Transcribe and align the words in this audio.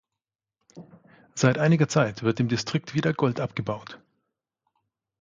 Seit 1.35 1.59
einiger 1.59 1.87
Zeit 1.87 2.23
wird 2.23 2.39
im 2.39 2.47
Distrikt 2.47 2.95
wieder 2.95 3.13
Gold 3.13 3.39
abgebaut. 3.39 3.99